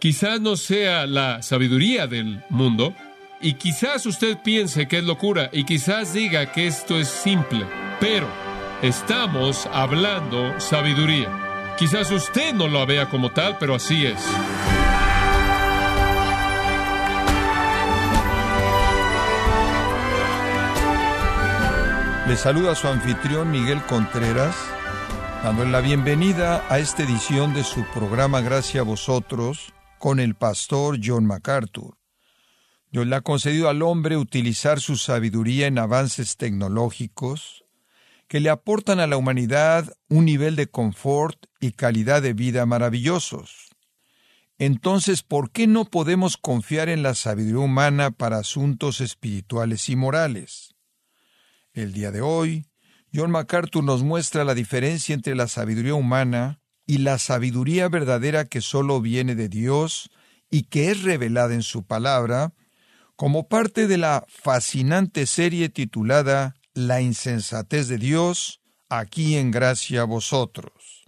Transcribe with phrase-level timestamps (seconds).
[0.00, 2.94] Quizás no sea la sabiduría del mundo,
[3.38, 7.66] y quizás usted piense que es locura, y quizás diga que esto es simple,
[8.00, 8.26] pero
[8.80, 11.74] estamos hablando sabiduría.
[11.78, 14.16] Quizás usted no lo vea como tal, pero así es.
[22.26, 24.56] Le saluda su anfitrión Miguel Contreras,
[25.44, 30.98] dándole la bienvenida a esta edición de su programa Gracias a vosotros con el pastor
[31.04, 31.98] John MacArthur.
[32.90, 37.64] Dios le ha concedido al hombre utilizar su sabiduría en avances tecnológicos
[38.26, 43.68] que le aportan a la humanidad un nivel de confort y calidad de vida maravillosos.
[44.56, 50.74] Entonces, ¿por qué no podemos confiar en la sabiduría humana para asuntos espirituales y morales?
[51.74, 52.64] El día de hoy,
[53.12, 56.59] John MacArthur nos muestra la diferencia entre la sabiduría humana
[56.90, 60.10] y la sabiduría verdadera que solo viene de Dios
[60.50, 62.52] y que es revelada en su palabra,
[63.14, 70.04] como parte de la fascinante serie titulada La insensatez de Dios, aquí en gracia a
[70.04, 71.04] vosotros.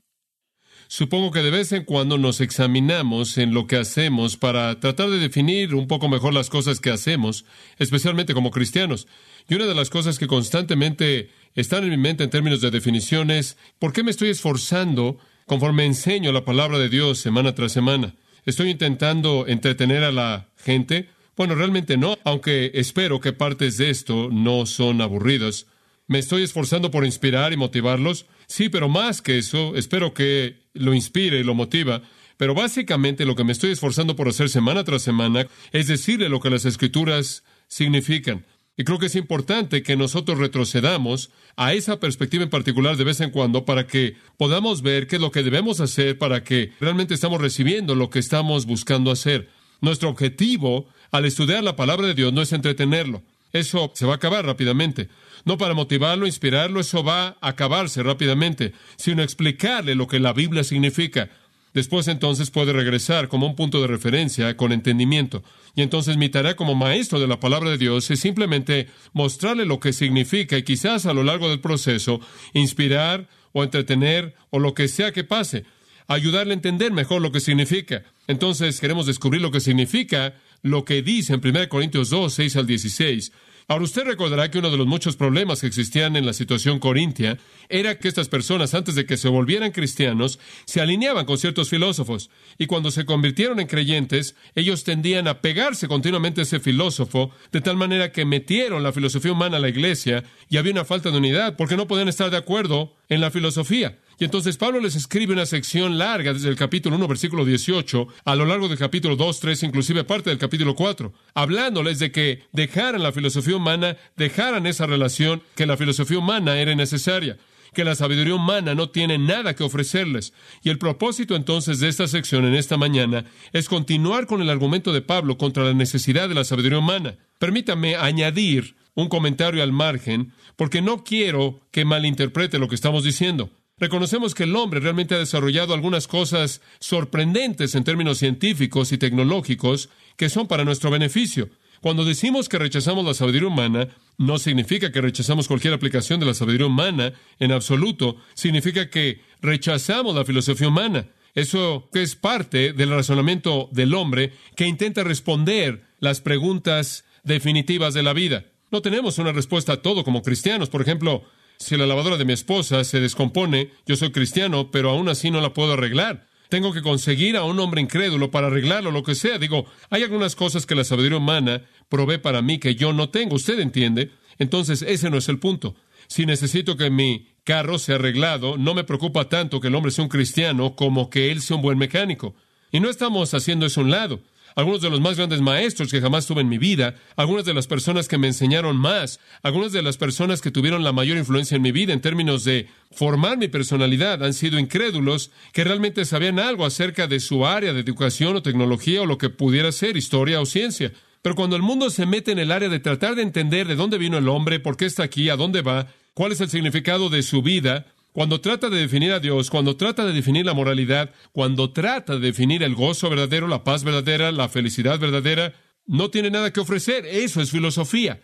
[0.86, 5.18] Supongo que de vez en cuando nos examinamos en lo que hacemos para tratar de
[5.18, 7.44] definir un poco mejor las cosas que hacemos,
[7.78, 9.08] especialmente como cristianos.
[9.48, 13.56] Y una de las cosas que constantemente están en mi mente en términos de definiciones,
[13.80, 18.14] ¿por qué me estoy esforzando conforme enseño la palabra de Dios semana tras semana?
[18.44, 21.08] ¿Estoy intentando entretener a la gente?
[21.36, 25.66] Bueno, realmente no, aunque espero que partes de esto no son aburridas.
[26.06, 28.26] ¿Me estoy esforzando por inspirar y motivarlos?
[28.46, 32.02] Sí, pero más que eso, espero que lo inspire y lo motiva.
[32.36, 36.40] Pero básicamente lo que me estoy esforzando por hacer semana tras semana es decirle lo
[36.40, 38.44] que las escrituras significan.
[38.76, 43.20] Y creo que es importante que nosotros retrocedamos a esa perspectiva en particular de vez
[43.20, 47.12] en cuando para que podamos ver qué es lo que debemos hacer para que realmente
[47.12, 49.50] estamos recibiendo lo que estamos buscando hacer.
[49.82, 53.22] Nuestro objetivo al estudiar la palabra de Dios no es entretenerlo.
[53.52, 55.08] Eso se va a acabar rápidamente.
[55.44, 60.64] No para motivarlo, inspirarlo, eso va a acabarse rápidamente, sino explicarle lo que la Biblia
[60.64, 61.28] significa.
[61.74, 65.42] Después entonces puede regresar como un punto de referencia con entendimiento.
[65.74, 69.80] Y entonces mi tarea como maestro de la palabra de Dios es simplemente mostrarle lo
[69.80, 72.20] que significa y quizás a lo largo del proceso
[72.52, 75.64] inspirar o entretener o lo que sea que pase,
[76.08, 78.02] ayudarle a entender mejor lo que significa.
[78.26, 82.66] Entonces queremos descubrir lo que significa lo que dice en 1 Corintios 2, 6 al
[82.66, 83.32] 16
[83.68, 87.38] Ahora usted recordará que uno de los muchos problemas que existían en la situación corintia
[87.68, 92.30] era que estas personas, antes de que se volvieran cristianos, se alineaban con ciertos filósofos,
[92.58, 97.60] y cuando se convirtieron en creyentes, ellos tendían a pegarse continuamente a ese filósofo, de
[97.60, 101.18] tal manera que metieron la filosofía humana a la iglesia, y había una falta de
[101.18, 103.98] unidad, porque no podían estar de acuerdo en la filosofía.
[104.18, 108.34] Y entonces Pablo les escribe una sección larga desde el capítulo 1, versículo 18, a
[108.34, 113.02] lo largo del capítulo 2, 3, inclusive parte del capítulo 4, hablándoles de que dejaran
[113.02, 117.38] la filosofía humana, dejaran esa relación, que la filosofía humana era necesaria,
[117.72, 120.32] que la sabiduría humana no tiene nada que ofrecerles.
[120.62, 124.92] Y el propósito entonces de esta sección en esta mañana es continuar con el argumento
[124.92, 127.16] de Pablo contra la necesidad de la sabiduría humana.
[127.38, 133.50] Permítame añadir un comentario al margen, porque no quiero que malinterprete lo que estamos diciendo.
[133.78, 139.88] Reconocemos que el hombre realmente ha desarrollado algunas cosas sorprendentes en términos científicos y tecnológicos
[140.16, 141.48] que son para nuestro beneficio.
[141.80, 146.34] Cuando decimos que rechazamos la sabiduría humana, no significa que rechazamos cualquier aplicación de la
[146.34, 151.08] sabiduría humana en absoluto, significa que rechazamos la filosofía humana.
[151.34, 158.12] Eso es parte del razonamiento del hombre que intenta responder las preguntas definitivas de la
[158.12, 158.44] vida.
[158.70, 160.68] No tenemos una respuesta a todo como cristianos.
[160.68, 161.24] Por ejemplo,
[161.62, 165.40] si la lavadora de mi esposa se descompone, yo soy cristiano, pero aún así no
[165.40, 166.26] la puedo arreglar.
[166.48, 169.38] Tengo que conseguir a un hombre incrédulo para arreglarlo, lo que sea.
[169.38, 173.36] Digo, hay algunas cosas que la sabiduría humana provee para mí que yo no tengo.
[173.36, 174.10] ¿Usted entiende?
[174.38, 175.76] Entonces, ese no es el punto.
[176.08, 180.04] Si necesito que mi carro sea arreglado, no me preocupa tanto que el hombre sea
[180.04, 182.34] un cristiano como que él sea un buen mecánico.
[182.70, 184.20] Y no estamos haciendo eso a un lado
[184.54, 187.66] algunos de los más grandes maestros que jamás tuve en mi vida, algunas de las
[187.66, 191.62] personas que me enseñaron más, algunas de las personas que tuvieron la mayor influencia en
[191.62, 196.64] mi vida en términos de formar mi personalidad, han sido incrédulos que realmente sabían algo
[196.66, 200.46] acerca de su área de educación o tecnología o lo que pudiera ser historia o
[200.46, 200.92] ciencia.
[201.22, 203.96] Pero cuando el mundo se mete en el área de tratar de entender de dónde
[203.98, 207.22] vino el hombre, por qué está aquí, a dónde va, cuál es el significado de
[207.22, 211.72] su vida, cuando trata de definir a Dios, cuando trata de definir la moralidad, cuando
[211.72, 215.54] trata de definir el gozo verdadero, la paz verdadera, la felicidad verdadera,
[215.86, 217.06] no tiene nada que ofrecer.
[217.06, 218.20] Eso es filosofía.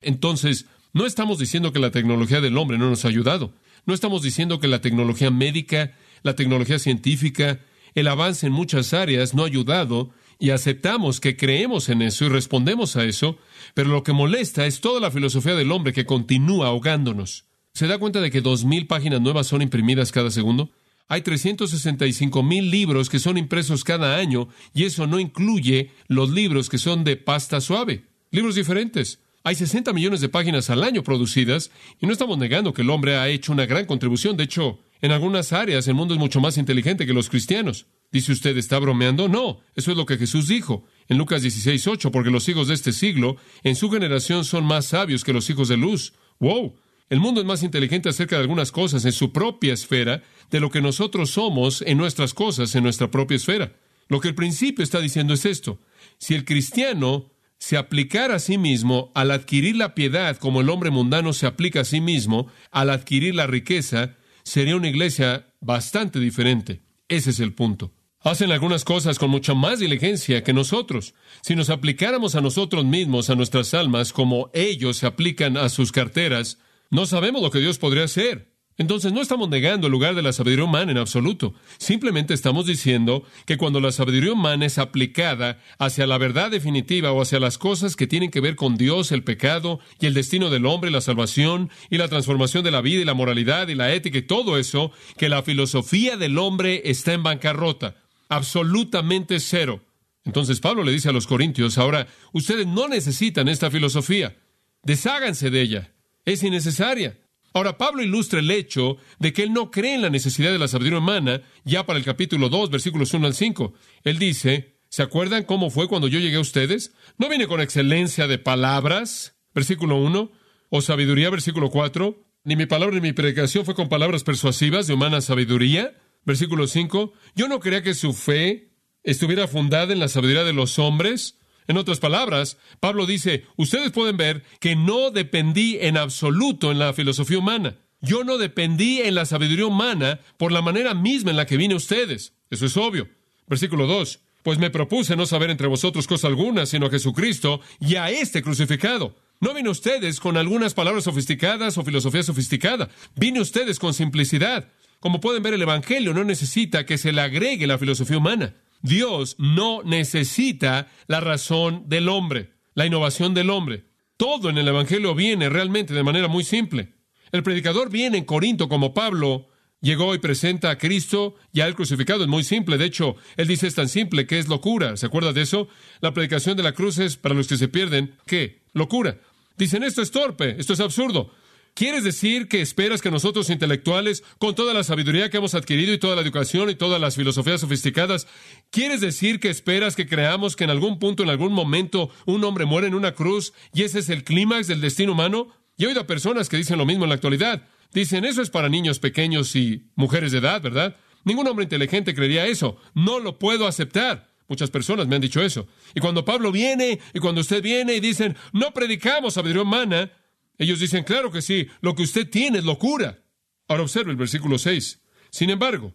[0.00, 3.52] Entonces, no estamos diciendo que la tecnología del hombre no nos ha ayudado.
[3.84, 7.60] No estamos diciendo que la tecnología médica, la tecnología científica,
[7.94, 12.28] el avance en muchas áreas no ha ayudado y aceptamos que creemos en eso y
[12.28, 13.38] respondemos a eso,
[13.74, 17.46] pero lo que molesta es toda la filosofía del hombre que continúa ahogándonos.
[17.74, 20.70] ¿Se da cuenta de que dos mil páginas nuevas son imprimidas cada segundo?
[21.08, 26.68] Hay 365 mil libros que son impresos cada año y eso no incluye los libros
[26.68, 29.20] que son de pasta suave, libros diferentes.
[29.42, 33.16] Hay 60 millones de páginas al año producidas y no estamos negando que el hombre
[33.16, 34.36] ha hecho una gran contribución.
[34.36, 37.86] De hecho, en algunas áreas el mundo es mucho más inteligente que los cristianos.
[38.12, 39.28] Dice usted, ¿está bromeando?
[39.28, 42.74] No, eso es lo que Jesús dijo en Lucas 16, 8, porque los hijos de
[42.74, 46.12] este siglo en su generación son más sabios que los hijos de luz.
[46.38, 46.76] ¡Wow!
[47.08, 50.70] El mundo es más inteligente acerca de algunas cosas en su propia esfera de lo
[50.70, 53.72] que nosotros somos en nuestras cosas en nuestra propia esfera.
[54.08, 55.78] Lo que el principio está diciendo es esto.
[56.18, 60.90] Si el cristiano se aplicara a sí mismo al adquirir la piedad como el hombre
[60.90, 66.82] mundano se aplica a sí mismo al adquirir la riqueza, sería una iglesia bastante diferente.
[67.08, 67.92] Ese es el punto.
[68.20, 71.14] Hacen algunas cosas con mucha más diligencia que nosotros.
[71.42, 75.90] Si nos aplicáramos a nosotros mismos, a nuestras almas, como ellos se aplican a sus
[75.90, 76.58] carteras,
[76.92, 78.52] no sabemos lo que Dios podría hacer.
[78.76, 81.54] Entonces no estamos negando el lugar de la sabiduría humana en absoluto.
[81.78, 87.22] Simplemente estamos diciendo que cuando la sabiduría humana es aplicada hacia la verdad definitiva o
[87.22, 90.66] hacia las cosas que tienen que ver con Dios, el pecado y el destino del
[90.66, 94.18] hombre, la salvación y la transformación de la vida y la moralidad y la ética
[94.18, 97.96] y todo eso, que la filosofía del hombre está en bancarrota.
[98.28, 99.82] Absolutamente cero.
[100.24, 104.36] Entonces Pablo le dice a los corintios, ahora, ustedes no necesitan esta filosofía.
[104.82, 105.92] Desháganse de ella.
[106.24, 107.18] Es innecesaria.
[107.54, 110.68] Ahora, Pablo ilustra el hecho de que él no cree en la necesidad de la
[110.68, 113.74] sabiduría humana ya para el capítulo 2, versículos 1 al 5.
[114.04, 116.94] Él dice, ¿se acuerdan cómo fue cuando yo llegué a ustedes?
[117.18, 119.36] ¿No vine con excelencia de palabras?
[119.54, 120.32] Versículo 1.
[120.70, 121.28] ¿O sabiduría?
[121.28, 122.24] Versículo 4.
[122.44, 125.94] Ni mi palabra ni mi predicación fue con palabras persuasivas de humana sabiduría.
[126.24, 127.12] Versículo 5.
[127.34, 128.72] Yo no creía que su fe
[129.02, 131.38] estuviera fundada en la sabiduría de los hombres,
[131.72, 136.92] en otras palabras, Pablo dice, ustedes pueden ver que no dependí en absoluto en la
[136.92, 137.76] filosofía humana.
[138.00, 141.74] Yo no dependí en la sabiduría humana por la manera misma en la que vine
[141.74, 142.34] a ustedes.
[142.50, 143.08] Eso es obvio.
[143.46, 144.20] Versículo 2.
[144.42, 148.42] Pues me propuse no saber entre vosotros cosa alguna, sino a Jesucristo y a este
[148.42, 149.16] crucificado.
[149.40, 152.90] No vine ustedes con algunas palabras sofisticadas o filosofía sofisticada.
[153.14, 154.68] Vine ustedes con simplicidad.
[155.00, 158.54] Como pueden ver, el Evangelio no necesita que se le agregue la filosofía humana.
[158.82, 163.84] Dios no necesita la razón del hombre, la innovación del hombre.
[164.16, 166.94] Todo en el Evangelio viene realmente de manera muy simple.
[167.30, 169.48] El predicador viene en Corinto como Pablo
[169.80, 172.22] llegó y presenta a Cristo ya el crucificado.
[172.22, 172.78] Es muy simple.
[172.78, 174.96] De hecho, él dice es tan simple que es locura.
[174.96, 175.68] ¿Se acuerda de eso?
[176.00, 178.16] La predicación de la cruz es para los que se pierden.
[178.26, 178.62] ¿Qué?
[178.72, 179.18] Locura.
[179.58, 181.32] Dicen esto es torpe, esto es absurdo.
[181.74, 185.98] ¿Quieres decir que esperas que nosotros intelectuales, con toda la sabiduría que hemos adquirido y
[185.98, 188.26] toda la educación y todas las filosofías sofisticadas,
[188.70, 192.66] quieres decir que esperas que creamos que en algún punto, en algún momento, un hombre
[192.66, 195.48] muere en una cruz y ese es el clímax del destino humano?
[195.78, 197.66] Y he oído a personas que dicen lo mismo en la actualidad.
[197.90, 200.96] Dicen, eso es para niños pequeños y mujeres de edad, ¿verdad?
[201.24, 202.76] Ningún hombre inteligente creería eso.
[202.94, 204.28] No lo puedo aceptar.
[204.46, 205.66] Muchas personas me han dicho eso.
[205.94, 210.12] Y cuando Pablo viene y cuando usted viene y dicen, no predicamos sabiduría humana,
[210.62, 213.22] ellos dicen, claro que sí, lo que usted tiene es locura.
[213.68, 215.00] Ahora observe el versículo 6.
[215.30, 215.94] Sin embargo,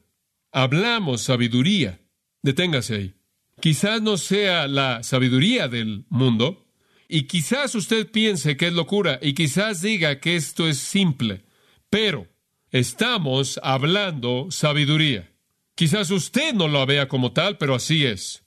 [0.52, 2.02] hablamos sabiduría.
[2.42, 3.14] Deténgase ahí.
[3.60, 6.68] Quizás no sea la sabiduría del mundo,
[7.08, 11.46] y quizás usted piense que es locura, y quizás diga que esto es simple,
[11.90, 12.28] pero
[12.72, 15.32] estamos hablando sabiduría.
[15.76, 18.44] Quizás usted no lo vea como tal, pero así es.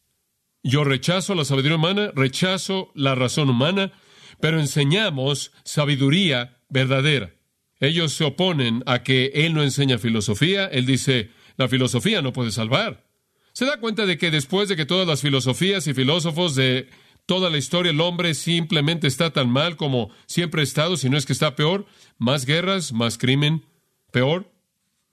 [0.62, 3.92] Yo rechazo la sabiduría humana, rechazo la razón humana,
[4.40, 7.34] pero enseñamos sabiduría verdadera.
[7.80, 10.66] Ellos se oponen a que Él no enseña filosofía.
[10.66, 13.06] Él dice, la filosofía no puede salvar.
[13.52, 16.88] Se da cuenta de que después de que todas las filosofías y filósofos de
[17.26, 21.16] toda la historia el hombre simplemente está tan mal como siempre ha estado, si no
[21.16, 21.86] es que está peor,
[22.18, 23.64] más guerras, más crimen,
[24.12, 24.52] peor.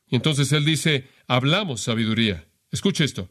[0.07, 2.48] Y entonces Él dice, hablamos sabiduría.
[2.72, 3.29] Escuche esto.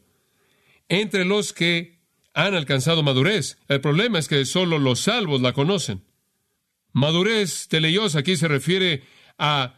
[0.89, 1.96] Entre los que
[2.37, 3.57] han alcanzado madurez.
[3.67, 6.03] El problema es que solo los salvos la conocen.
[6.93, 9.03] Madurez teleios aquí se refiere
[9.39, 9.73] a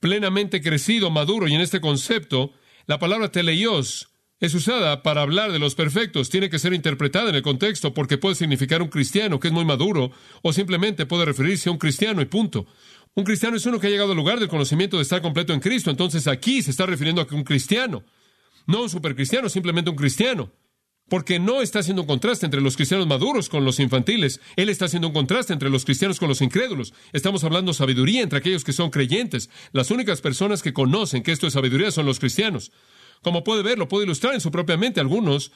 [0.00, 2.52] plenamente crecido, maduro, y en este concepto,
[2.86, 4.08] la palabra teleios
[4.40, 6.28] es usada para hablar de los perfectos.
[6.28, 9.64] Tiene que ser interpretada en el contexto porque puede significar un cristiano que es muy
[9.64, 10.10] maduro
[10.42, 12.66] o simplemente puede referirse a un cristiano y punto.
[13.14, 15.60] Un cristiano es uno que ha llegado al lugar del conocimiento de estar completo en
[15.60, 15.92] Cristo.
[15.92, 18.02] Entonces aquí se está refiriendo a un cristiano.
[18.66, 20.50] No un supercristiano, simplemente un cristiano.
[21.08, 24.40] Porque no está haciendo un contraste entre los cristianos maduros con los infantiles.
[24.56, 26.94] Él está haciendo un contraste entre los cristianos con los incrédulos.
[27.12, 29.48] Estamos hablando sabiduría entre aquellos que son creyentes.
[29.72, 32.72] Las únicas personas que conocen que esto es sabiduría son los cristianos.
[33.22, 35.00] Como puede ver, lo puede ilustrar en su propia mente.
[35.00, 35.52] Algunos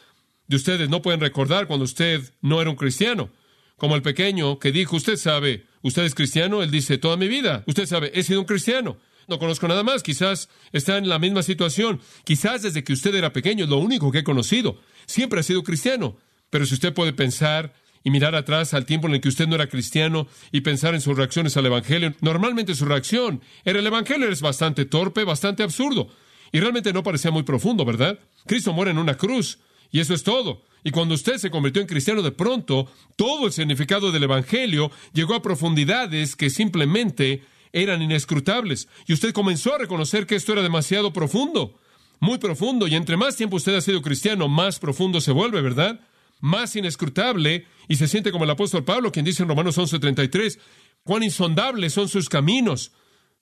[0.46, 3.30] de ustedes no pueden recordar cuando usted no era un cristiano.
[3.76, 7.64] Como el pequeño que dijo, usted sabe, usted es cristiano, él dice, toda mi vida,
[7.66, 8.98] usted sabe, he sido un cristiano.
[9.30, 12.00] No conozco nada más, quizás está en la misma situación.
[12.24, 14.80] Quizás desde que usted era pequeño lo único que he conocido.
[15.06, 16.16] Siempre ha sido cristiano.
[16.50, 17.72] Pero si usted puede pensar
[18.02, 21.00] y mirar atrás al tiempo en el que usted no era cristiano y pensar en
[21.00, 26.08] sus reacciones al Evangelio, normalmente su reacción era el Evangelio es bastante torpe, bastante absurdo.
[26.50, 28.18] Y realmente no parecía muy profundo, ¿verdad?
[28.46, 29.60] Cristo muere en una cruz.
[29.92, 30.64] Y eso es todo.
[30.82, 35.36] Y cuando usted se convirtió en cristiano de pronto, todo el significado del Evangelio llegó
[35.36, 38.88] a profundidades que simplemente eran inescrutables.
[39.06, 41.78] Y usted comenzó a reconocer que esto era demasiado profundo,
[42.20, 42.86] muy profundo.
[42.86, 46.00] Y entre más tiempo usted ha sido cristiano, más profundo se vuelve, ¿verdad?
[46.40, 47.66] Más inescrutable.
[47.88, 50.58] Y se siente como el apóstol Pablo, quien dice en Romanos 11:33,
[51.02, 52.92] cuán insondables son sus caminos,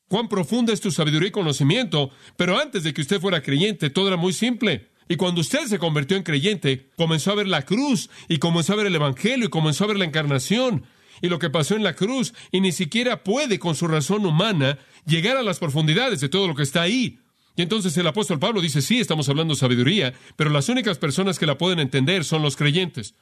[0.09, 2.11] cuán profunda es tu sabiduría y conocimiento.
[2.37, 4.91] Pero antes de que usted fuera creyente, todo era muy simple.
[5.09, 8.77] Y cuando usted se convirtió en creyente, comenzó a ver la cruz y comenzó a
[8.77, 10.85] ver el Evangelio y comenzó a ver la encarnación
[11.21, 14.79] y lo que pasó en la cruz y ni siquiera puede con su razón humana
[15.07, 17.19] llegar a las profundidades de todo lo que está ahí.
[17.57, 21.39] Y entonces el apóstol Pablo dice, sí, estamos hablando de sabiduría, pero las únicas personas
[21.39, 23.15] que la pueden entender son los creyentes.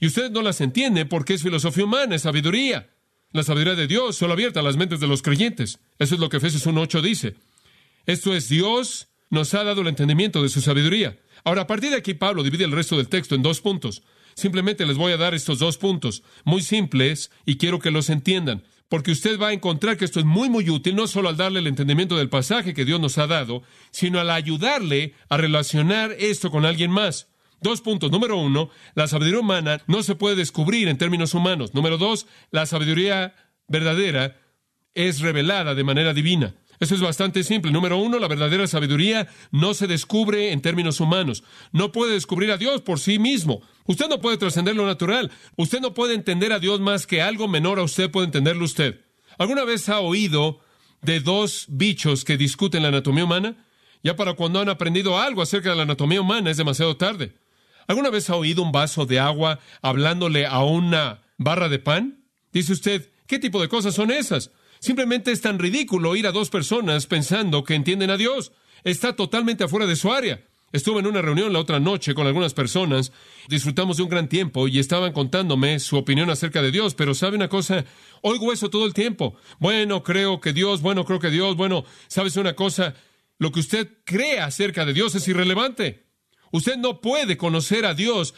[0.00, 2.90] Y ustedes no las entienden porque es filosofía humana, es sabiduría.
[3.30, 5.78] La sabiduría de Dios solo abierta a las mentes de los creyentes.
[5.98, 7.34] Eso es lo que Efesios 1.8 dice.
[8.06, 11.18] Esto es Dios nos ha dado el entendimiento de su sabiduría.
[11.44, 14.02] Ahora, a partir de aquí, Pablo divide el resto del texto en dos puntos.
[14.34, 18.64] Simplemente les voy a dar estos dos puntos, muy simples, y quiero que los entiendan,
[18.88, 21.60] porque usted va a encontrar que esto es muy, muy útil, no solo al darle
[21.60, 26.50] el entendimiento del pasaje que Dios nos ha dado, sino al ayudarle a relacionar esto
[26.50, 27.28] con alguien más.
[27.60, 28.10] Dos puntos.
[28.10, 31.72] Número uno, la sabiduría humana no se puede descubrir en términos humanos.
[31.72, 33.34] Número dos, la sabiduría
[33.68, 34.36] verdadera
[34.94, 36.54] es revelada de manera divina.
[36.84, 37.72] Eso es bastante simple.
[37.72, 41.42] Número uno, la verdadera sabiduría no se descubre en términos humanos.
[41.72, 43.62] No puede descubrir a Dios por sí mismo.
[43.86, 45.32] Usted no puede trascender lo natural.
[45.56, 49.00] Usted no puede entender a Dios más que algo menor a usted puede entenderlo usted.
[49.38, 50.60] ¿Alguna vez ha oído
[51.00, 53.56] de dos bichos que discuten la anatomía humana?
[54.02, 57.32] Ya para cuando han aprendido algo acerca de la anatomía humana es demasiado tarde.
[57.86, 62.26] ¿Alguna vez ha oído un vaso de agua hablándole a una barra de pan?
[62.52, 64.50] Dice usted, ¿qué tipo de cosas son esas?
[64.84, 68.52] Simplemente es tan ridículo ir a dos personas pensando que entienden a Dios.
[68.82, 70.44] Está totalmente afuera de su área.
[70.72, 73.10] Estuve en una reunión la otra noche con algunas personas,
[73.48, 77.36] disfrutamos de un gran tiempo y estaban contándome su opinión acerca de Dios, pero ¿sabe
[77.36, 77.86] una cosa?
[78.20, 79.36] Oigo eso todo el tiempo.
[79.58, 82.94] Bueno, creo que Dios, bueno, creo que Dios, bueno, ¿sabes una cosa?
[83.38, 86.08] Lo que usted cree acerca de Dios es irrelevante.
[86.52, 88.34] Usted no puede conocer a Dios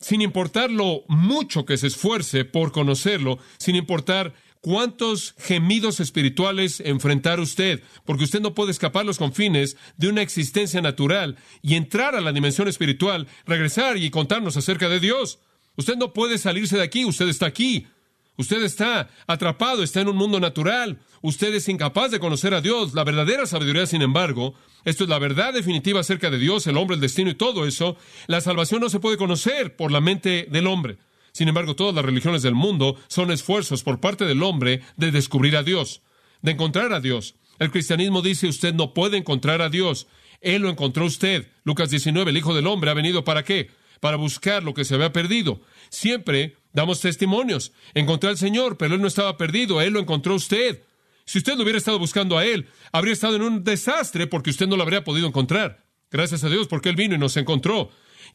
[0.00, 7.40] sin importar lo mucho que se esfuerce por conocerlo, sin importar ¿Cuántos gemidos espirituales enfrentar
[7.40, 7.82] usted?
[8.04, 12.30] Porque usted no puede escapar los confines de una existencia natural y entrar a la
[12.30, 15.40] dimensión espiritual, regresar y contarnos acerca de Dios.
[15.74, 17.88] Usted no puede salirse de aquí, usted está aquí.
[18.36, 21.00] Usted está atrapado, está en un mundo natural.
[21.22, 22.94] Usted es incapaz de conocer a Dios.
[22.94, 24.54] La verdadera sabiduría, sin embargo,
[24.84, 27.96] esto es la verdad definitiva acerca de Dios, el hombre, el destino y todo eso.
[28.28, 30.98] La salvación no se puede conocer por la mente del hombre.
[31.32, 35.56] Sin embargo, todas las religiones del mundo son esfuerzos por parte del hombre de descubrir
[35.56, 36.02] a Dios,
[36.42, 37.36] de encontrar a Dios.
[37.58, 40.06] El cristianismo dice usted no puede encontrar a Dios.
[40.40, 41.48] Él lo encontró usted.
[41.64, 43.70] Lucas 19, el Hijo del Hombre ha venido para qué?
[44.00, 45.60] Para buscar lo que se había perdido.
[45.88, 47.72] Siempre damos testimonios.
[47.94, 49.80] Encontré al Señor, pero Él no estaba perdido.
[49.80, 50.82] Él lo encontró usted.
[51.24, 54.66] Si usted lo hubiera estado buscando a Él, habría estado en un desastre porque usted
[54.66, 55.84] no lo habría podido encontrar.
[56.10, 57.90] Gracias a Dios porque Él vino y nos encontró.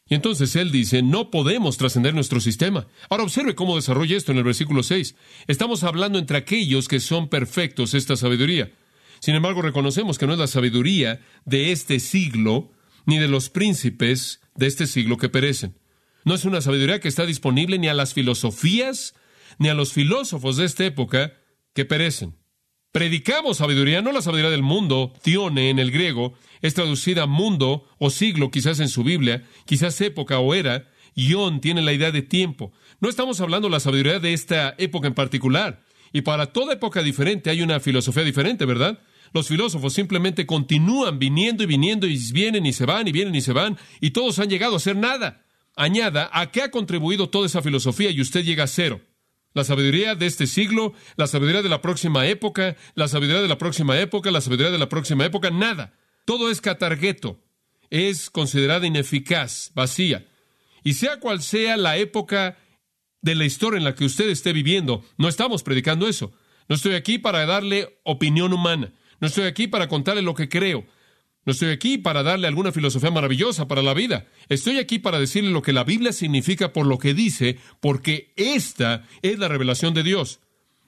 [0.06, 2.86] Y entonces él dice, no podemos trascender nuestro sistema.
[3.10, 5.14] Ahora observe cómo desarrolla esto en el versículo 6.
[5.46, 8.72] Estamos hablando entre aquellos que son perfectos esta sabiduría.
[9.20, 12.70] Sin embargo, reconocemos que no es la sabiduría de este siglo,
[13.04, 15.74] ni de los príncipes de este siglo que perecen.
[16.24, 19.14] No es una sabiduría que está disponible ni a las filosofías,
[19.58, 21.34] ni a los filósofos de esta época
[21.74, 22.34] que perecen.
[22.90, 28.08] Predicamos sabiduría, no la sabiduría del mundo, tione en el griego, es traducida mundo o
[28.08, 32.72] siglo quizás en su Biblia, quizás época o era, ion tiene la idea de tiempo.
[33.00, 35.84] No estamos hablando de la sabiduría de esta época en particular.
[36.14, 39.00] Y para toda época diferente hay una filosofía diferente, ¿verdad?
[39.34, 43.42] Los filósofos simplemente continúan viniendo y viniendo y vienen y se van y vienen y
[43.42, 45.44] se van y todos han llegado a ser nada.
[45.76, 49.02] Añada a qué ha contribuido toda esa filosofía y usted llega a cero.
[49.58, 53.58] La sabiduría de este siglo, la sabiduría de la próxima época, la sabiduría de la
[53.58, 55.94] próxima época, la sabiduría de la próxima época, nada.
[56.24, 57.40] Todo es catargueto.
[57.90, 60.28] Es considerada ineficaz, vacía.
[60.84, 62.56] Y sea cual sea la época
[63.20, 66.30] de la historia en la que usted esté viviendo, no estamos predicando eso.
[66.68, 68.92] No estoy aquí para darle opinión humana.
[69.18, 70.86] No estoy aquí para contarle lo que creo.
[71.44, 74.26] No estoy aquí para darle alguna filosofía maravillosa para la vida.
[74.48, 79.06] Estoy aquí para decirle lo que la Biblia significa por lo que dice, porque esta
[79.22, 80.40] es la revelación de Dios.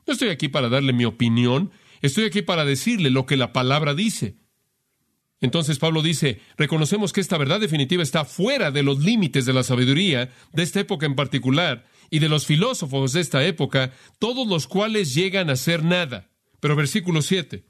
[0.06, 1.70] No estoy aquí para darle mi opinión,
[2.02, 4.36] estoy aquí para decirle lo que la palabra dice.
[5.40, 9.62] Entonces Pablo dice, reconocemos que esta verdad definitiva está fuera de los límites de la
[9.62, 14.66] sabiduría de esta época en particular y de los filósofos de esta época, todos los
[14.66, 16.28] cuales llegan a ser nada.
[16.60, 17.64] Pero versículo 7,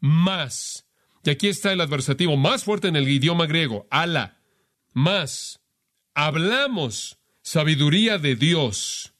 [0.00, 0.87] más
[1.24, 4.38] y aquí está el adversativo más fuerte en el idioma griego, ala.
[4.92, 5.60] Más.
[6.14, 9.12] Hablamos sabiduría de Dios.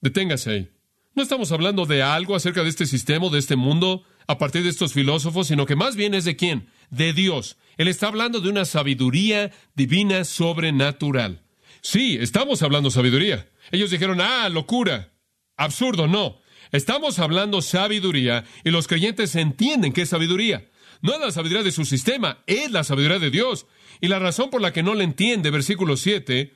[0.00, 0.70] Deténgase ahí.
[1.14, 4.68] No estamos hablando de algo acerca de este sistema, de este mundo, a partir de
[4.68, 6.70] estos filósofos, sino que más bien es de quién?
[6.90, 7.56] De Dios.
[7.76, 11.42] Él está hablando de una sabiduría divina sobrenatural.
[11.80, 13.48] Sí, estamos hablando sabiduría.
[13.72, 15.12] Ellos dijeron, ah, locura.
[15.56, 16.40] Absurdo, no.
[16.70, 20.67] Estamos hablando sabiduría y los creyentes entienden que es sabiduría.
[21.00, 23.66] No es la sabiduría de su sistema, es la sabiduría de Dios.
[24.00, 26.54] Y la razón por la que no le entiende, versículo 7,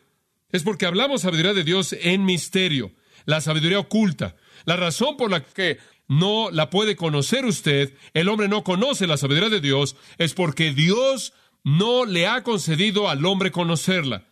[0.50, 2.92] es porque hablamos sabiduría de Dios en misterio,
[3.24, 4.36] la sabiduría oculta.
[4.64, 9.16] La razón por la que no la puede conocer usted, el hombre no conoce la
[9.16, 11.32] sabiduría de Dios, es porque Dios
[11.64, 14.26] no le ha concedido al hombre conocerla.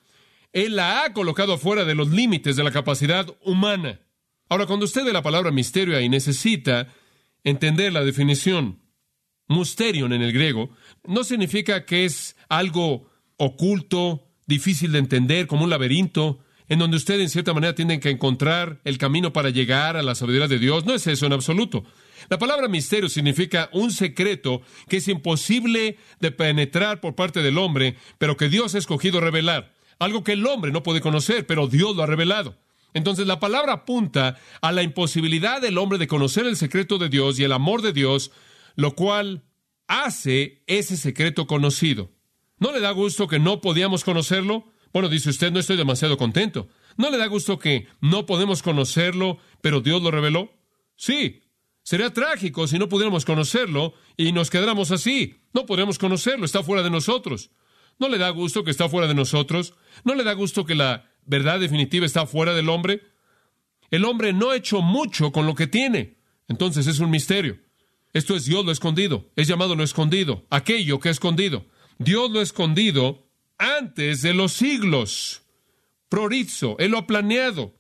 [0.52, 4.00] Él la ha colocado fuera de los límites de la capacidad humana.
[4.49, 6.88] Ahora, cuando usted ve la palabra misterio ahí, necesita
[7.45, 8.80] entender la definición.
[9.50, 10.71] Musterion en el griego
[11.04, 16.38] no significa que es algo oculto, difícil de entender, como un laberinto,
[16.69, 20.14] en donde usted en cierta manera tiene que encontrar el camino para llegar a la
[20.14, 20.87] sabiduría de Dios.
[20.87, 21.83] No es eso en absoluto.
[22.28, 27.97] La palabra misterio significa un secreto que es imposible de penetrar por parte del hombre,
[28.19, 29.75] pero que Dios ha escogido revelar.
[29.99, 32.57] Algo que el hombre no puede conocer, pero Dios lo ha revelado.
[32.95, 37.40] Entonces la palabra apunta a la imposibilidad del hombre de conocer el secreto de Dios
[37.40, 38.30] y el amor de Dios
[38.77, 39.45] lo cual
[39.87, 42.12] hace ese secreto conocido.
[42.59, 44.73] ¿No le da gusto que no podíamos conocerlo?
[44.93, 46.69] Bueno, dice usted, no estoy demasiado contento.
[46.97, 50.53] ¿No le da gusto que no podemos conocerlo, pero Dios lo reveló?
[50.97, 51.43] Sí.
[51.83, 55.41] Sería trágico si no pudiéramos conocerlo y nos quedáramos así.
[55.54, 57.50] No podríamos conocerlo, está fuera de nosotros.
[57.99, 59.75] ¿No le da gusto que está fuera de nosotros?
[60.04, 63.02] ¿No le da gusto que la verdad definitiva está fuera del hombre?
[63.91, 66.19] El hombre no ha hecho mucho con lo que tiene.
[66.49, 67.59] Entonces es un misterio.
[68.13, 69.31] Esto es Dios lo escondido.
[69.37, 70.47] Es llamado lo escondido.
[70.51, 71.67] Aquello que es escondido.
[71.99, 75.43] Dios lo escondido antes de los siglos.
[76.09, 76.77] Prorizo.
[76.79, 77.75] Él lo ha planeado.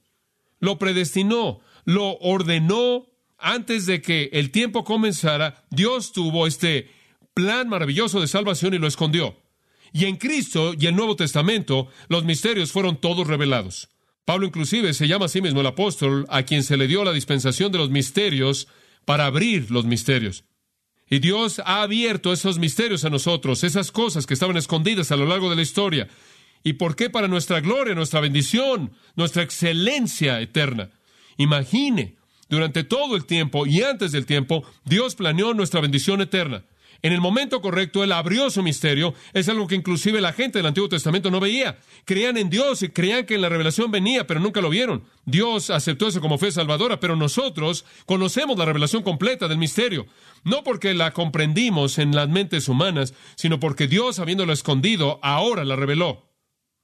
[0.60, 1.60] Lo predestinó.
[1.84, 3.06] Lo ordenó
[3.38, 5.64] antes de que el tiempo comenzara.
[5.70, 6.90] Dios tuvo este
[7.34, 9.36] plan maravilloso de salvación y lo escondió.
[9.92, 13.88] Y en Cristo y el Nuevo Testamento los misterios fueron todos revelados.
[14.24, 17.12] Pablo inclusive se llama a sí mismo el apóstol a quien se le dio la
[17.12, 18.68] dispensación de los misterios
[19.04, 20.44] para abrir los misterios.
[21.08, 25.26] Y Dios ha abierto esos misterios a nosotros, esas cosas que estaban escondidas a lo
[25.26, 26.08] largo de la historia.
[26.62, 27.10] ¿Y por qué?
[27.10, 30.90] Para nuestra gloria, nuestra bendición, nuestra excelencia eterna.
[31.36, 32.16] Imagine,
[32.48, 36.64] durante todo el tiempo y antes del tiempo, Dios planeó nuestra bendición eterna.
[37.02, 39.14] En el momento correcto, Él abrió su misterio.
[39.32, 41.78] Es algo que inclusive la gente del Antiguo Testamento no veía.
[42.04, 45.04] Creían en Dios y creían que la revelación venía, pero nunca lo vieron.
[45.24, 50.06] Dios aceptó eso como fe salvadora, pero nosotros conocemos la revelación completa del misterio.
[50.44, 55.76] No porque la comprendimos en las mentes humanas, sino porque Dios, habiéndola escondido, ahora la
[55.76, 56.30] reveló.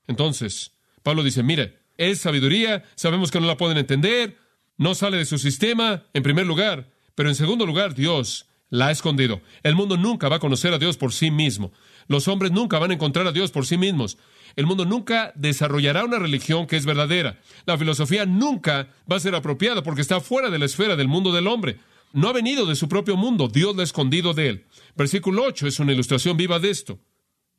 [0.07, 4.39] Entonces, Pablo dice, mire, es sabiduría, sabemos que no la pueden entender,
[4.79, 8.91] no sale de su sistema, en primer lugar, pero en segundo lugar, Dios la ha
[8.91, 9.41] escondido.
[9.63, 11.73] El mundo nunca va a conocer a Dios por sí mismo.
[12.09, 14.19] Los hombres nunca van a encontrar a Dios por sí mismos.
[14.57, 17.41] El mundo nunca desarrollará una religión que es verdadera.
[17.67, 21.33] La filosofía nunca va a ser apropiada porque está fuera de la esfera del mundo
[21.33, 21.79] del hombre.
[22.13, 24.67] No ha venido de su propio mundo, Dios lo ha escondido de él.
[24.97, 26.99] Versículo 8 es una ilustración viva de esto.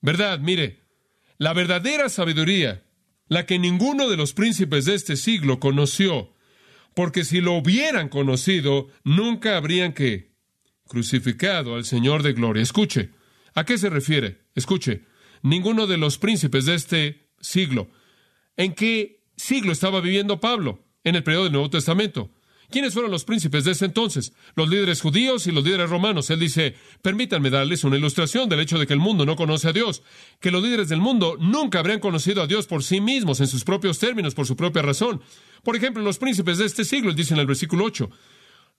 [0.02, 0.40] ¿Verdad?
[0.40, 0.84] Mire,
[1.38, 2.84] la verdadera sabiduría,
[3.28, 6.34] la que ninguno de los príncipes de este siglo conoció,
[6.96, 10.32] porque si lo hubieran conocido, nunca habrían que
[10.88, 12.64] crucificado al Señor de gloria.
[12.64, 13.12] Escuche,
[13.54, 14.46] ¿a qué se refiere?
[14.56, 15.06] Escuche,
[15.44, 17.90] ninguno de los príncipes de este siglo.
[18.56, 20.84] ¿En qué siglo estaba viviendo Pablo?
[21.04, 22.32] En el periodo del Nuevo Testamento.
[22.70, 24.34] ¿Quiénes fueron los príncipes de ese entonces?
[24.56, 26.30] Los líderes judíos y los líderes romanos.
[26.30, 29.74] Él dice, permítanme darles una ilustración del hecho de que el mundo no conoce a
[29.74, 30.04] Dios,
[30.42, 33.64] que los líderes del mundo nunca habrían conocido a Dios por sí mismos, en sus
[33.64, 35.22] propios términos, por su propia razón.
[35.64, 38.10] Por ejemplo, los príncipes de este siglo, él dice en el versículo 8,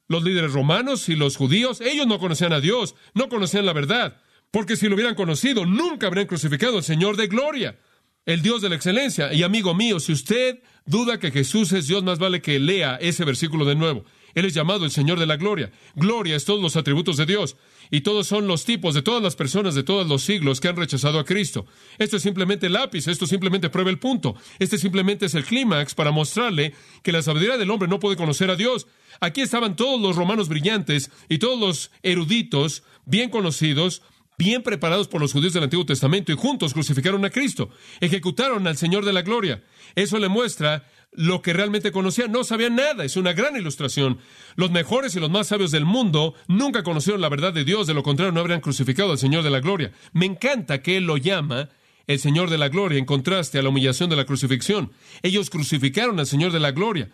[0.09, 4.21] los líderes romanos y los judíos, ellos no conocían a Dios, no conocían la verdad,
[4.51, 7.79] porque si lo hubieran conocido, nunca habrían crucificado al Señor de gloria,
[8.25, 9.33] el Dios de la excelencia.
[9.33, 13.25] Y amigo mío, si usted duda que Jesús es Dios, más vale que lea ese
[13.25, 14.05] versículo de nuevo.
[14.35, 15.73] Él es llamado el Señor de la Gloria.
[15.95, 17.57] Gloria es todos los atributos de Dios.
[17.91, 20.77] Y todos son los tipos de todas las personas de todos los siglos que han
[20.77, 21.67] rechazado a Cristo.
[21.99, 24.37] Esto es simplemente el lápiz, esto simplemente prueba el punto.
[24.59, 28.51] Este simplemente es el clímax para mostrarle que la sabiduría del hombre no puede conocer
[28.51, 28.87] a Dios.
[29.21, 34.03] Aquí estaban todos los romanos brillantes y todos los eruditos bien conocidos,
[34.37, 38.77] bien preparados por los judíos del Antiguo Testamento y juntos crucificaron a Cristo, ejecutaron al
[38.77, 39.63] Señor de la Gloria.
[39.95, 42.33] Eso le muestra lo que realmente conocían.
[42.33, 43.05] No sabían nada.
[43.05, 44.19] Es una gran ilustración.
[44.57, 47.87] Los mejores y los más sabios del mundo nunca conocieron la verdad de Dios.
[47.87, 49.93] De lo contrario, no habrían crucificado al Señor de la Gloria.
[50.13, 51.71] Me encanta que Él lo llama
[52.07, 54.93] el Señor de la Gloria en contraste a la humillación de la crucifixión.
[55.23, 57.11] Ellos crucificaron al Señor de la Gloria.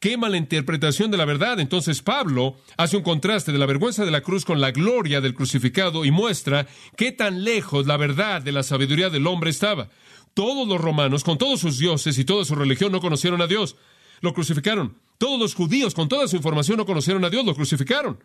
[0.00, 1.58] Qué mala interpretación de la verdad.
[1.60, 5.34] Entonces Pablo hace un contraste de la vergüenza de la cruz con la gloria del
[5.34, 9.88] crucificado y muestra qué tan lejos la verdad de la sabiduría del hombre estaba.
[10.34, 13.76] Todos los romanos, con todos sus dioses y toda su religión, no conocieron a Dios.
[14.20, 14.96] Lo crucificaron.
[15.18, 17.44] Todos los judíos, con toda su información, no conocieron a Dios.
[17.44, 18.22] Lo crucificaron.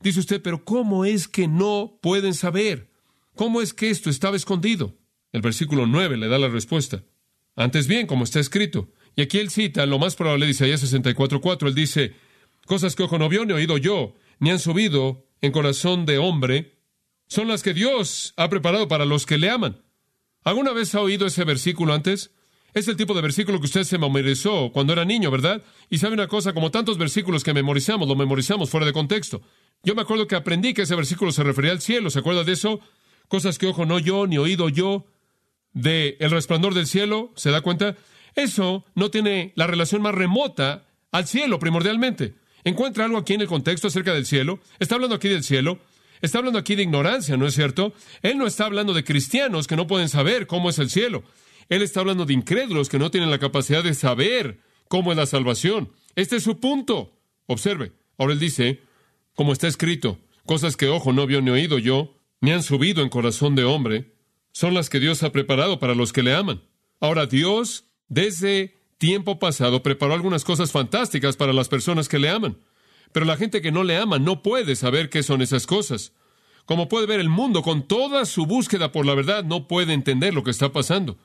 [0.00, 2.90] Dice usted, pero ¿cómo es que no pueden saber?
[3.34, 4.94] ¿Cómo es que esto estaba escondido?
[5.32, 7.02] El versículo 9 le da la respuesta.
[7.56, 8.88] Antes bien, como está escrito.
[9.18, 11.66] Y aquí él cita lo más probable de Isaías 64.4.
[11.66, 12.14] Él dice,
[12.66, 16.78] cosas que ojo no vio ni oído yo, ni han subido en corazón de hombre,
[17.26, 19.82] son las que Dios ha preparado para los que le aman.
[20.44, 22.30] ¿Alguna vez ha oído ese versículo antes?
[22.74, 25.64] Es el tipo de versículo que usted se memorizó cuando era niño, ¿verdad?
[25.90, 29.42] Y sabe una cosa, como tantos versículos que memorizamos, lo memorizamos fuera de contexto.
[29.82, 32.52] Yo me acuerdo que aprendí que ese versículo se refería al cielo, ¿se acuerda de
[32.52, 32.78] eso?
[33.26, 35.06] Cosas que ojo no yo, ni oído yo,
[35.72, 37.96] de el resplandor del cielo, ¿se da cuenta?
[38.34, 42.34] Eso no tiene la relación más remota al cielo primordialmente.
[42.64, 44.60] ¿Encuentra algo aquí en el contexto acerca del cielo?
[44.78, 45.78] Está hablando aquí del cielo.
[46.20, 47.92] Está hablando aquí de ignorancia, ¿no es cierto?
[48.22, 51.22] Él no está hablando de cristianos que no pueden saber cómo es el cielo.
[51.68, 55.26] Él está hablando de incrédulos que no tienen la capacidad de saber cómo es la
[55.26, 55.92] salvación.
[56.16, 57.16] Este es su punto.
[57.46, 57.92] Observe.
[58.18, 58.82] Ahora él dice,
[59.34, 63.08] como está escrito, cosas que ojo no vio ni oído yo, ni han subido en
[63.08, 64.14] corazón de hombre,
[64.52, 66.62] son las que Dios ha preparado para los que le aman.
[67.00, 72.58] Ahora Dios, desde tiempo pasado, preparó algunas cosas fantásticas para las personas que le aman.
[73.12, 76.12] Pero la gente que no le ama no puede saber qué son esas cosas.
[76.66, 80.34] Como puede ver el mundo, con toda su búsqueda por la verdad, no puede entender
[80.34, 81.16] lo que está pasando.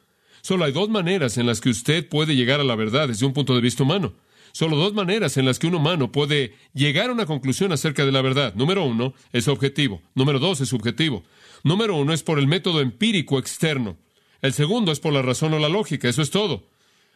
[0.42, 3.34] Solo hay dos maneras en las que usted puede llegar a la verdad desde un
[3.34, 4.14] punto de vista humano.
[4.54, 8.12] Solo dos maneras en las que un humano puede llegar a una conclusión acerca de
[8.12, 8.54] la verdad.
[8.56, 10.02] Número uno es objetivo.
[10.14, 11.24] Número dos es subjetivo.
[11.64, 13.98] Número uno es por el método empírico externo.
[14.44, 16.10] El segundo es por la razón o la lógica.
[16.10, 16.68] Eso es todo.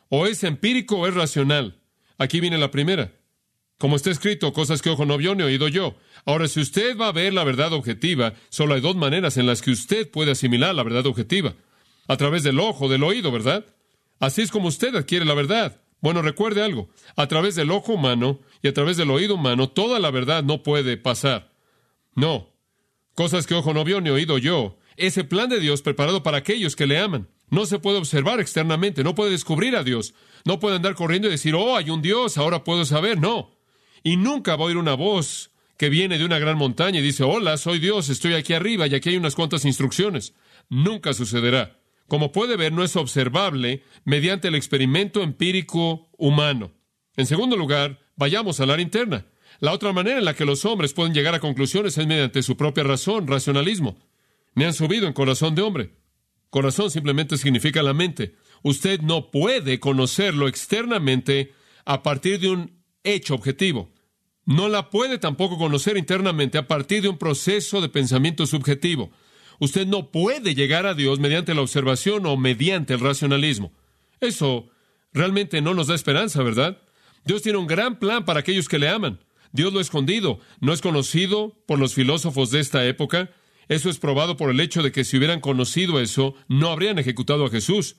[0.09, 1.77] O es empírico o es racional.
[2.17, 3.11] Aquí viene la primera.
[3.77, 5.97] Como está escrito, cosas que ojo no vio ni oído yo.
[6.25, 9.61] Ahora, si usted va a ver la verdad objetiva, solo hay dos maneras en las
[9.61, 11.53] que usted puede asimilar la verdad objetiva.
[12.07, 13.65] A través del ojo, del oído, ¿verdad?
[14.21, 15.81] Así es como usted adquiere la verdad.
[15.99, 16.87] Bueno, recuerde algo.
[17.17, 20.63] A través del ojo humano y a través del oído humano, toda la verdad no
[20.63, 21.51] puede pasar.
[22.15, 22.53] No.
[23.15, 24.77] Cosas que ojo no vio ni oído yo.
[24.97, 27.29] Ese plan de Dios preparado para aquellos que le aman.
[27.49, 30.13] No se puede observar externamente, no puede descubrir a Dios.
[30.43, 33.19] No puede andar corriendo y decir, oh, hay un Dios, ahora puedo saber.
[33.19, 33.51] No.
[34.03, 37.23] Y nunca va a oír una voz que viene de una gran montaña y dice,
[37.23, 40.33] hola, soy Dios, estoy aquí arriba y aquí hay unas cuantas instrucciones.
[40.69, 41.79] Nunca sucederá.
[42.07, 46.71] Como puede ver, no es observable mediante el experimento empírico humano.
[47.15, 49.27] En segundo lugar, vayamos al área interna.
[49.59, 52.57] La otra manera en la que los hombres pueden llegar a conclusiones es mediante su
[52.57, 53.97] propia razón, racionalismo.
[54.57, 55.95] Me han subido en corazón de hombre.
[56.49, 58.35] Corazón simplemente significa la mente.
[58.63, 61.53] Usted no puede conocerlo externamente
[61.85, 63.89] a partir de un hecho objetivo
[64.47, 69.11] no la puede tampoco conocer internamente a partir de un proceso de pensamiento subjetivo.
[69.59, 73.73] Usted no puede llegar a Dios mediante la observación o mediante el racionalismo.
[74.21, 74.69] Eso
[75.11, 76.77] realmente no nos da esperanza, ¿verdad?
[77.25, 79.19] Dios tiene un gran plan para aquellos que le aman.
[79.51, 80.39] Dios lo ha escondido.
[80.61, 83.31] No es conocido por los filósofos de esta época.
[83.69, 87.45] Eso es probado por el hecho de que si hubieran conocido eso, no habrían ejecutado
[87.45, 87.97] a Jesús.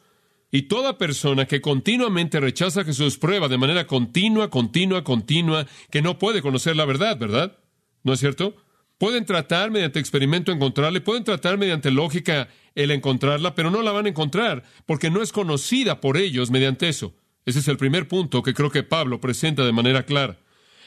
[0.50, 6.00] Y toda persona que continuamente rechaza a Jesús prueba de manera continua, continua, continua que
[6.00, 7.58] no puede conocer la verdad, ¿verdad?
[8.02, 8.56] ¿No es cierto?
[8.96, 14.06] Pueden tratar mediante experimento encontrarla, pueden tratar mediante lógica el encontrarla, pero no la van
[14.06, 17.14] a encontrar porque no es conocida por ellos mediante eso.
[17.44, 20.38] Ese es el primer punto que creo que Pablo presenta de manera clara.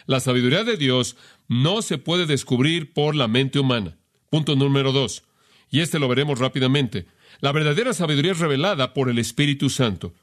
[0.07, 1.15] La sabiduría de Dios
[1.47, 3.97] no se puede descubrir por la mente humana.
[4.31, 5.23] Punto número dos.
[5.69, 7.05] Y este lo veremos rápidamente.
[7.41, 10.13] La verdadera sabiduría es revelada por el Espíritu Santo.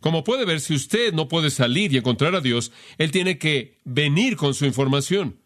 [0.00, 3.78] Como puede ver, si usted no puede salir y encontrar a Dios, Él tiene que
[3.84, 5.36] venir con su información.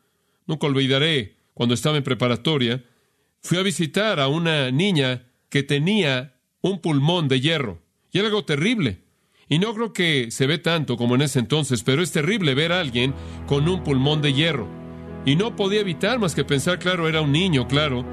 [0.46, 2.84] Nunca olvidaré, cuando estaba en preparatoria,
[3.40, 7.82] fui a visitar a una niña que tenía un pulmón de hierro.
[8.12, 9.00] Y era algo terrible.
[9.48, 12.70] Y no creo que se ve tanto como en ese entonces, pero es terrible ver
[12.70, 13.14] a alguien
[13.48, 14.81] con un pulmón de hierro.
[15.24, 18.04] Y no podía evitar más que pensar, claro, era un niño, claro,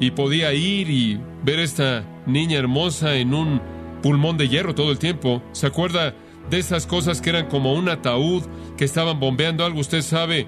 [0.00, 3.60] y podía ir y ver a esta niña hermosa en un
[4.02, 5.42] pulmón de hierro todo el tiempo.
[5.52, 6.14] ¿Se acuerda
[6.50, 8.42] de esas cosas que eran como un ataúd
[8.76, 9.80] que estaban bombeando algo?
[9.80, 10.46] Usted sabe,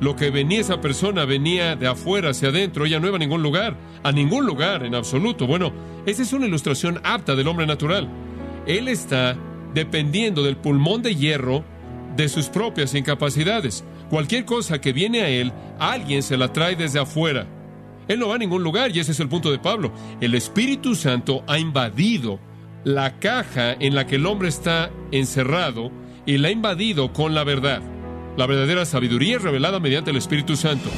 [0.00, 3.42] lo que venía esa persona venía de afuera hacia adentro, ella no iba a ningún
[3.42, 5.46] lugar, a ningún lugar en absoluto.
[5.46, 5.72] Bueno,
[6.06, 8.08] esa es una ilustración apta del hombre natural.
[8.66, 9.36] Él está
[9.74, 11.64] dependiendo del pulmón de hierro
[12.16, 13.84] de sus propias incapacidades.
[14.12, 17.46] Cualquier cosa que viene a él, alguien se la trae desde afuera.
[18.08, 19.90] Él no va a ningún lugar y ese es el punto de Pablo.
[20.20, 22.38] El Espíritu Santo ha invadido
[22.84, 25.90] la caja en la que el hombre está encerrado
[26.26, 27.80] y la ha invadido con la verdad.
[28.36, 30.90] La verdadera sabiduría es revelada mediante el Espíritu Santo.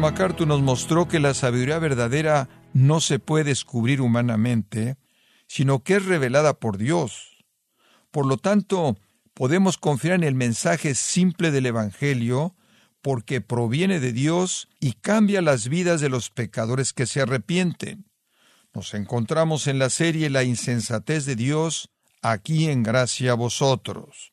[0.00, 4.96] MacArthur nos mostró que la sabiduría verdadera no se puede descubrir humanamente,
[5.46, 7.29] sino que es revelada por Dios.
[8.10, 8.96] Por lo tanto,
[9.34, 12.56] podemos confiar en el mensaje simple del Evangelio
[13.02, 18.06] porque proviene de Dios y cambia las vidas de los pecadores que se arrepienten.
[18.74, 21.90] Nos encontramos en la serie La insensatez de Dios,
[22.22, 24.32] aquí en gracia a vosotros.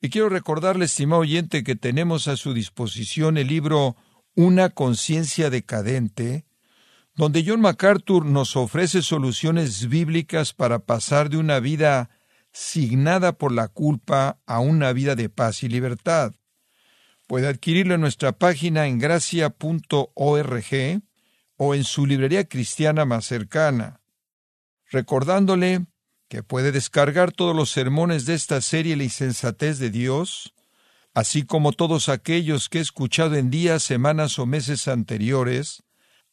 [0.00, 3.96] Y quiero recordarle, estimado oyente, que tenemos a su disposición el libro
[4.34, 6.46] Una conciencia decadente,
[7.14, 12.08] donde John MacArthur nos ofrece soluciones bíblicas para pasar de una vida
[12.52, 16.34] signada por la culpa a una vida de paz y libertad.
[17.26, 20.64] Puede adquirirlo en nuestra página en gracia.org
[21.56, 24.00] o en su librería cristiana más cercana,
[24.90, 25.86] recordándole
[26.28, 30.54] que puede descargar todos los sermones de esta serie La insensatez de Dios,
[31.12, 35.82] así como todos aquellos que he escuchado en días, semanas o meses anteriores,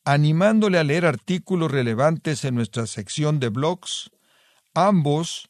[0.06, 4.10] animándole a leer artículos relevantes en nuestra sección de blogs,
[4.74, 5.50] ambos